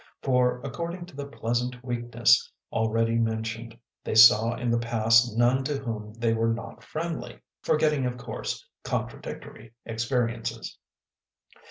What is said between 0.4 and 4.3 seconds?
according to the pleasant weakness already mentioned, they